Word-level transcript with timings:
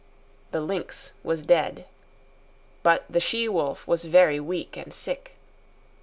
The 0.51 0.61
lynx 0.61 1.11
was 1.23 1.43
dead. 1.43 1.85
But 2.81 3.05
the 3.07 3.19
she 3.19 3.47
wolf 3.47 3.87
was 3.87 4.05
very 4.05 4.39
weak 4.39 4.75
and 4.75 4.91
sick. 4.91 5.35